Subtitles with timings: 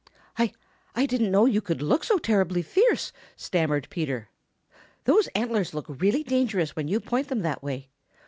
[0.35, 0.51] "I
[0.95, 4.29] I didn't know you could look so terribly fierce," stammered Peter.
[5.03, 7.91] "Those antlers look really dangerous when you point them that way.